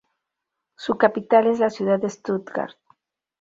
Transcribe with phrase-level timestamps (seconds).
[0.79, 2.75] Su capital es la ciudad de Stuttgart.